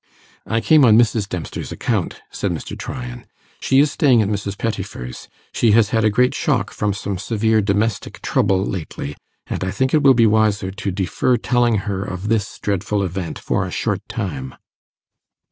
[0.47, 1.29] 'I came on Mrs.
[1.29, 2.75] Dempster's account,' said Mr.
[2.75, 3.27] Tryan.
[3.59, 4.57] 'She is staying at Mrs.
[4.57, 9.69] Pettifer's; she has had a great shock from some severe domestic trouble lately, and I
[9.69, 13.69] think it will be wiser to defer telling her of this dreadful event for a
[13.69, 14.55] short time.